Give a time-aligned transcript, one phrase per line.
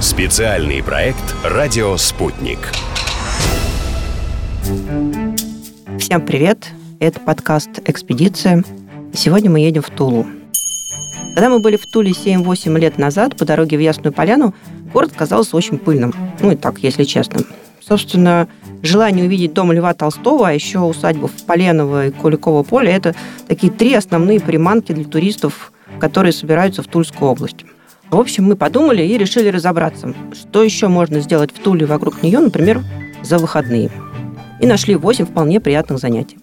[0.00, 2.58] Специальный проект «Радио Спутник».
[5.98, 6.68] Всем привет!
[7.00, 8.62] Это подкаст «Экспедиция».
[9.14, 10.26] Сегодня мы едем в Тулу.
[11.34, 14.54] Когда мы были в Туле 7-8 лет назад по дороге в Ясную Поляну,
[14.92, 16.14] город казался очень пыльным.
[16.40, 17.40] Ну и так, если честно.
[17.80, 18.48] Собственно,
[18.82, 23.14] желание увидеть дом Льва Толстого, а еще усадьбу в Поленово и Куликово поле– это
[23.48, 27.64] такие три основные приманки для туристов, которые собираются в Тульскую область.
[28.10, 32.38] В общем, мы подумали и решили разобраться, что еще можно сделать в Туле вокруг нее,
[32.38, 32.82] например,
[33.22, 33.90] за выходные.
[34.60, 36.38] И нашли 8 вполне приятных занятий.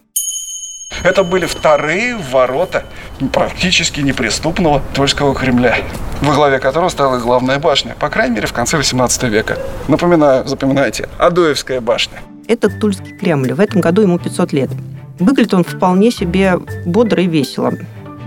[1.04, 2.84] Это были вторые ворота
[3.32, 5.78] практически неприступного Тульского Кремля,
[6.22, 9.58] во главе которого стояла главная башня, по крайней мере, в конце 18 века.
[9.88, 12.20] Напоминаю, запоминайте, Адоевская башня.
[12.48, 13.54] Это Тульский Кремль.
[13.54, 14.70] В этом году ему 500 лет.
[15.18, 17.74] Выглядит он вполне себе бодро и весело.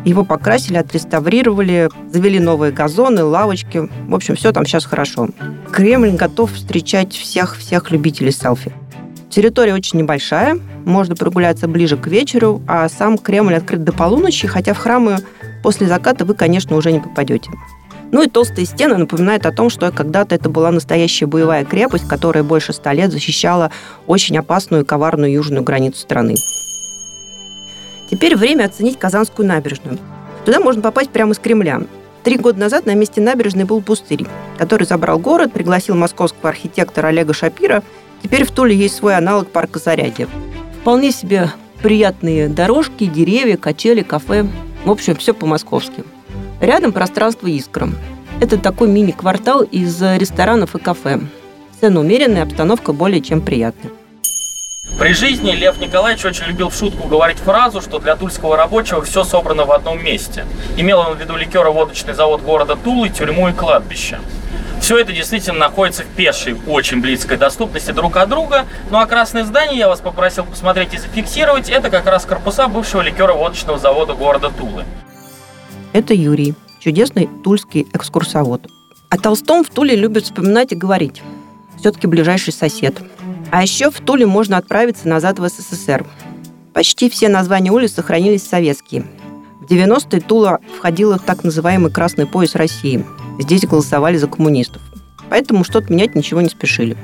[0.07, 3.89] Его покрасили, отреставрировали, завели новые газоны, лавочки.
[4.07, 5.31] В общем, все там сейчас хорошо.
[5.73, 8.73] Кремль готов встречать всех-всех любителей селфи.
[9.31, 14.75] Территория очень небольшая, можно прогуляться ближе к вечеру, а сам Кремль открыт до полуночи, хотя
[14.75, 15.17] в храмы
[15.65, 17.51] после заката вы, конечно, уже не попадете.
[18.13, 22.45] Ну и толстые стены напоминают о том, что когда-то это была настоящая боевая крепость, которая
[22.45, 23.73] больше ста лет защищала
[24.07, 26.37] очень опасную и коварную южную границу страны.
[28.17, 29.99] Теперь время оценить Казанскую набережную.
[30.47, 31.83] Туда можно попасть прямо из Кремля.
[32.23, 34.25] Три года назад на месте набережной был пустырь,
[34.57, 37.83] который забрал город, пригласил московского архитектора Олега Шапира.
[38.23, 40.29] Теперь в Туле есть свой аналог парка Зарядье.
[40.81, 41.51] Вполне себе
[41.83, 44.47] приятные дорожки, деревья, качели, кафе.
[44.87, 46.03] В общем, все по-московски.
[46.63, 47.91] Рядом пространство «Искра».
[48.41, 51.21] Это такой мини-квартал из ресторанов и кафе.
[51.83, 53.93] Цены умеренные, обстановка более чем приятная.
[54.99, 59.25] При жизни Лев Николаевич очень любил в шутку говорить фразу, что для тульского рабочего все
[59.25, 60.47] собрано в одном месте.
[60.79, 64.19] Имел он в виду ликеро-водочный завод города Тулы, тюрьму и кладбище.
[64.81, 68.65] Все это действительно находится в пешей, очень близкой доступности друг от друга.
[68.91, 71.69] Ну а красное здание я вас попросил посмотреть и зафиксировать.
[71.69, 74.85] Это как раз корпуса бывшего ликеро-водочного завода города Тулы.
[75.93, 78.67] Это Юрий, чудесный тульский экскурсовод.
[79.11, 81.23] О Толстом в Туле любят вспоминать и говорить.
[81.79, 82.97] Все-таки ближайший сосед–
[83.51, 86.07] а еще в Туле можно отправиться назад в СССР.
[86.73, 89.07] Почти все названия улиц сохранились советские.
[89.61, 93.05] В 90-е Тула входила в так называемый «красный пояс России».
[93.39, 94.83] Здесь голосовали за коммунистов.
[95.29, 96.97] Поэтому что-то менять ничего не спешили.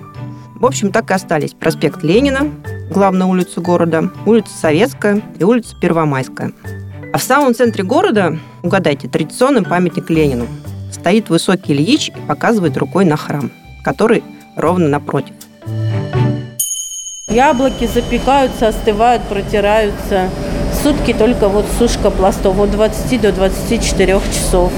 [0.54, 2.48] В общем, так и остались проспект Ленина,
[2.90, 6.52] главная улица города, улица Советская и улица Первомайская.
[7.12, 10.46] А в самом центре города, угадайте, традиционный памятник Ленину.
[10.92, 13.50] Стоит высокий Ильич и показывает рукой на храм,
[13.82, 14.22] который
[14.56, 15.34] ровно напротив.
[17.28, 20.28] Яблоки запекаются, остывают, протираются.
[20.82, 24.72] Сутки только вот сушка пластов от 20 до 24 часов.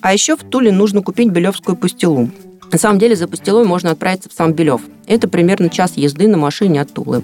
[0.00, 2.28] А еще в Туле нужно купить белевскую пастилу.
[2.72, 4.80] На самом деле за пастилой можно отправиться в сам Белев.
[5.06, 7.22] Это примерно час езды на машине от Тулы.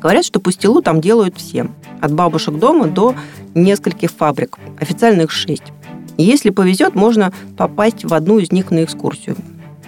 [0.00, 1.66] Говорят, что пастилу там делают все.
[2.00, 3.14] От бабушек дома до
[3.54, 4.58] нескольких фабрик.
[4.80, 5.72] Официально их шесть.
[6.16, 9.36] Если повезет, можно попасть в одну из них на экскурсию.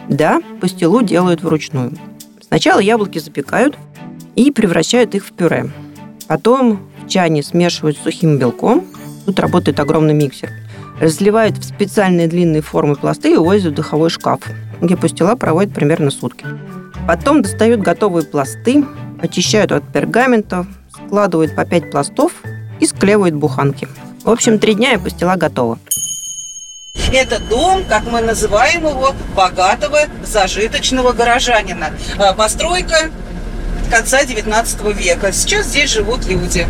[0.08, 1.92] Да, пастилу делают вручную.
[2.52, 3.78] Сначала яблоки запекают,
[4.36, 5.70] и превращают их в пюре.
[6.28, 8.84] Потом в чане смешивают с сухим белком.
[9.24, 10.50] Тут работает огромный миксер.
[11.00, 14.40] Разливают в специальные длинные формы пласты и увозят в духовой шкаф,
[14.82, 16.44] где пастила проводит примерно сутки.
[17.08, 18.84] Потом достают готовые пласты,
[19.22, 20.66] очищают от пергамента,
[21.06, 22.32] складывают по 5 пластов
[22.80, 23.88] и склеивают буханки.
[24.24, 25.78] В общем, три дня и пастила готова.
[27.12, 31.90] Это дом, как мы называем его, богатого зажиточного горожанина.
[32.18, 33.10] А, постройка
[33.90, 35.30] конца 19 века.
[35.30, 36.66] Сейчас здесь живут люди.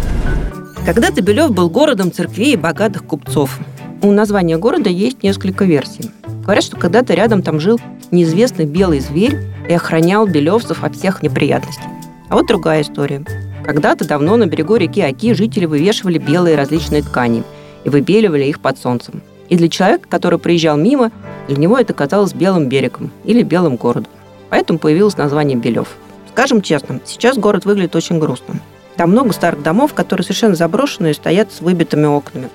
[0.85, 3.61] Когда-то Белев был городом церквей и богатых купцов.
[4.03, 6.11] У названия города есть несколько версий.
[6.43, 7.81] Говорят, что когда-то рядом там жил
[8.11, 9.39] неизвестный белый зверь
[9.69, 11.87] и охранял белевцев от всех неприятностей.
[12.29, 13.25] А вот другая история.
[13.65, 17.45] Когда-то давно на берегу реки Оки жители вывешивали белые различные ткани
[17.85, 19.23] и выбеливали их под солнцем.
[19.49, 21.11] И для человека, который приезжал мимо,
[21.49, 24.11] для него это казалось белым берегом или белым городом.
[24.51, 25.89] Поэтому появилось название Белев–
[26.33, 28.55] Скажем честно, сейчас город выглядит очень грустно.
[28.97, 32.49] Там много старых домов, которые совершенно заброшенные и стоят с выбитыми окнами.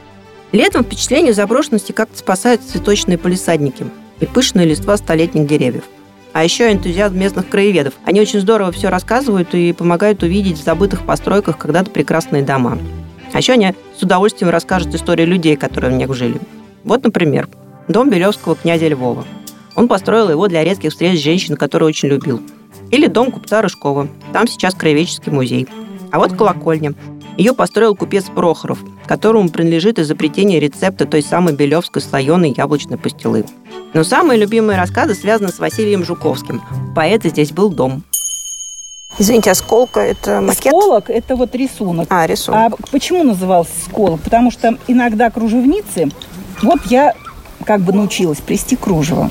[0.51, 3.85] Летом впечатление заброшенности как-то спасают цветочные полисадники
[4.19, 5.83] и пышные листва столетних деревьев.
[6.33, 7.93] А еще энтузиазм местных краеведов.
[8.03, 12.79] Они очень здорово все рассказывают и помогают увидеть в забытых постройках когда-то прекрасные дома.
[13.33, 16.39] А еще они с удовольствием расскажут историю людей, которые в них жили.
[16.87, 17.49] Вот, например,
[17.89, 19.25] дом Белевского князя Львова.
[19.75, 22.41] Он построил его для редких встреч с женщиной, которую очень любил.
[22.91, 24.07] Или дом купца Рыжкова.
[24.31, 25.67] Там сейчас краеведческий музей.
[26.13, 26.93] А вот колокольня.
[27.37, 33.43] Ее построил купец Прохоров, которому принадлежит изобретение рецепта той самой белевской слоеной яблочной пастилы.
[33.93, 36.61] Но самые любимые рассказы связаны с Василием Жуковским.
[36.95, 38.03] Поэта здесь был дом.
[39.19, 40.67] Извините, а сколка это макет?
[40.67, 42.07] Сколок– это вот рисунок.
[42.09, 42.73] А, рисунок.
[42.79, 44.21] А почему назывался сколок?
[44.21, 46.09] Потому что иногда кружевницы,
[46.61, 47.13] вот я
[47.65, 49.29] как бы научилась плести кружево.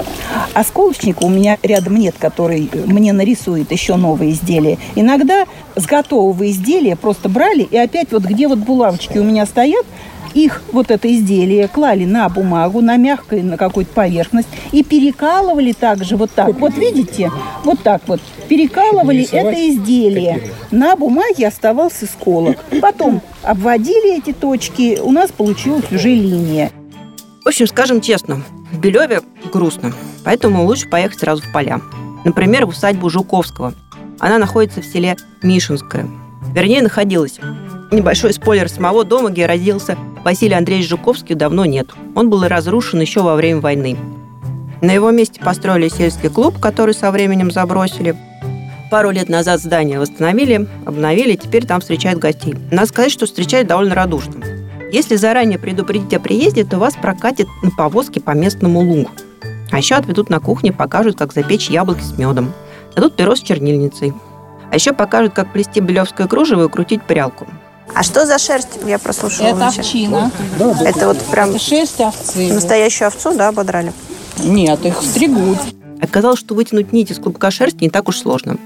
[0.52, 4.78] А сколочника у меня рядом нет, который мне нарисует еще новые изделия.
[4.94, 9.86] Иногда с готового изделия просто брали и опять вот где вот булавочки у меня стоят,
[10.34, 16.16] их вот это изделие клали на бумагу, на мягкую, на какую-то поверхность и перекалывали также
[16.16, 16.58] вот так.
[16.60, 17.30] Вот видите,
[17.64, 20.50] вот так вот перекалывали это изделие.
[20.70, 22.58] На бумаге оставался сколок.
[22.82, 26.70] Потом обводили эти точки, у нас получилась уже линия.
[27.46, 29.20] В общем, скажем честно, в Белеве
[29.52, 29.92] грустно,
[30.24, 31.80] поэтому лучше поехать сразу в поля.
[32.24, 33.72] Например, в усадьбу Жуковского.
[34.18, 36.08] Она находится в селе Мишинское.
[36.52, 37.38] Вернее, находилась.
[37.92, 41.86] Небольшой спойлер самого дома, где родился Василий Андреевич Жуковский, давно нет.
[42.16, 43.96] Он был разрушен еще во время войны.
[44.80, 48.16] На его месте построили сельский клуб, который со временем забросили.
[48.90, 52.56] Пару лет назад здание восстановили, обновили, теперь там встречают гостей.
[52.72, 54.45] Надо сказать, что встречают довольно радушно.
[54.96, 59.10] Если заранее предупредить о приезде, то вас прокатят на повозке по местному лугу.
[59.70, 62.54] А еще отведут на кухне, покажут, как запечь яблоки с медом.
[62.94, 64.14] Дадут перо с чернильницей.
[64.70, 67.46] А еще покажут, как плести белевское кружево и крутить прялку.
[67.94, 68.78] А что за шерсть?
[68.86, 69.48] Я прослушала.
[69.48, 70.30] Это овчина.
[70.80, 72.54] Это вот прям Шерсть овцы.
[72.54, 73.92] настоящую овцу, да, ободрали?
[74.42, 75.58] Нет, их стригут.
[76.00, 78.56] Оказалось, что вытянуть нить из клубка шерсти не так уж сложно.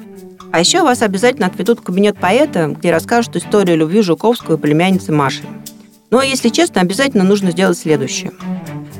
[0.53, 5.11] А еще вас обязательно отведут в кабинет поэта, где расскажут историю любви Жуковского и племянницы
[5.11, 5.43] Маши.
[6.11, 8.33] Но, если честно, обязательно нужно сделать следующее.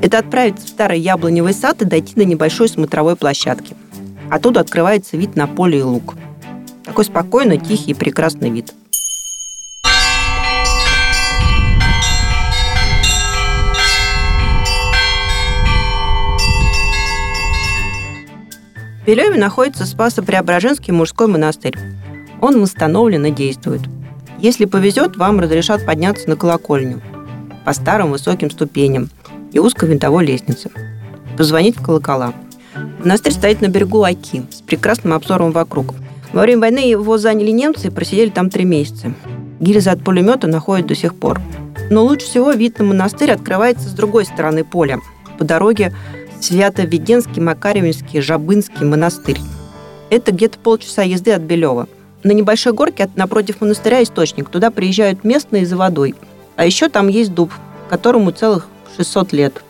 [0.01, 3.75] Это отправиться в старый яблоневый сад и дойти до небольшой смотровой площадки.
[4.29, 6.15] Оттуда открывается вид на поле и луг.
[6.85, 8.73] Такой спокойный, тихий и прекрасный вид.
[19.01, 21.77] В Белеве находится Спасо-Преображенский мужской монастырь.
[22.39, 23.81] Он восстановлен и действует.
[24.41, 26.99] Если повезет, вам разрешат подняться на колокольню
[27.63, 29.11] по старым высоким ступеням
[29.51, 30.71] и узкой винтовой лестнице.
[31.37, 32.33] Позвонить в колокола.
[32.99, 35.93] Монастырь стоит на берегу Аки с прекрасным обзором вокруг.
[36.33, 39.13] Во время войны его заняли немцы и просидели там три месяца.
[39.59, 41.39] Гильзы от пулемета находят до сих пор.
[41.91, 44.99] Но лучше всего вид на монастырь открывается с другой стороны поля,
[45.37, 45.93] по дороге
[46.39, 49.37] Свято-Веденский, Макаревинский, Жабынский монастырь.
[50.09, 51.87] Это где-то полчаса езды от Белева.
[52.23, 54.49] На небольшой горке от- напротив монастыря источник.
[54.49, 56.15] Туда приезжают местные за водой.
[56.55, 57.51] А еще там есть дуб,
[57.89, 59.63] которому целых 600 лет.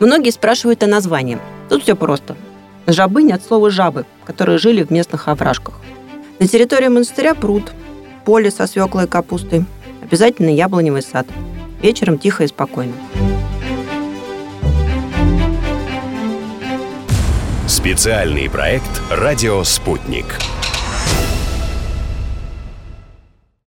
[0.00, 1.38] Многие спрашивают о названии.
[1.68, 2.36] Тут все просто.
[2.86, 5.74] Жабынь от слова «жабы», которые жили в местных овражках.
[6.38, 7.72] На территории монастыря пруд,
[8.24, 9.64] поле со свеклой и капустой,
[10.02, 11.26] обязательно яблоневый сад.
[11.82, 12.94] Вечером тихо и спокойно.
[17.66, 20.38] Специальный проект «Радио Спутник».